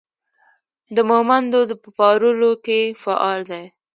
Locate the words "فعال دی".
3.01-3.65